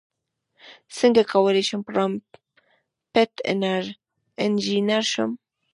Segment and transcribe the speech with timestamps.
[0.97, 3.31] څنګه کولی شم پرامپټ
[4.43, 5.31] انژینر شم